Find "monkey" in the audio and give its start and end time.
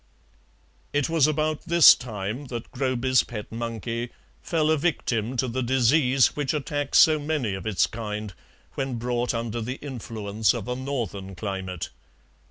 3.51-4.09